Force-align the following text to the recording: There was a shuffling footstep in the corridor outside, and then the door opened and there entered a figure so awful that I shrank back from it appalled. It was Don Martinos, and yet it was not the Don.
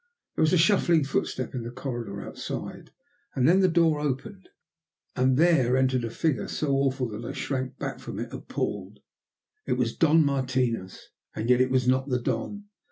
There 0.33 0.41
was 0.41 0.51
a 0.51 0.57
shuffling 0.57 1.03
footstep 1.03 1.53
in 1.53 1.61
the 1.61 1.69
corridor 1.69 2.23
outside, 2.23 2.89
and 3.35 3.47
then 3.47 3.59
the 3.59 3.67
door 3.67 3.99
opened 3.99 4.49
and 5.15 5.37
there 5.37 5.77
entered 5.77 6.03
a 6.03 6.09
figure 6.09 6.47
so 6.47 6.69
awful 6.73 7.07
that 7.09 7.23
I 7.23 7.33
shrank 7.33 7.77
back 7.77 7.99
from 7.99 8.17
it 8.17 8.33
appalled. 8.33 9.01
It 9.67 9.73
was 9.73 9.95
Don 9.95 10.25
Martinos, 10.25 11.09
and 11.35 11.51
yet 11.51 11.61
it 11.61 11.69
was 11.69 11.87
not 11.87 12.09
the 12.09 12.19
Don. 12.19 12.63